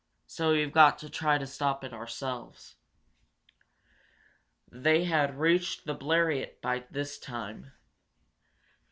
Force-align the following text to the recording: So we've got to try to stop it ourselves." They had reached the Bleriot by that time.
So 0.25 0.53
we've 0.53 0.71
got 0.71 0.97
to 0.97 1.11
try 1.11 1.37
to 1.37 1.45
stop 1.45 1.83
it 1.83 1.93
ourselves." 1.93 2.75
They 4.71 5.03
had 5.03 5.37
reached 5.37 5.85
the 5.85 5.93
Bleriot 5.93 6.59
by 6.59 6.87
that 6.89 7.19
time. 7.21 7.71